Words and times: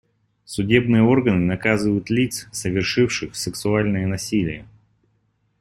Судебные 0.45 1.03
органы 1.03 1.45
наказывают 1.45 2.09
лиц, 2.09 2.47
совершивших 2.51 3.35
сексуальное 3.35 4.07
насилие. 4.07 4.65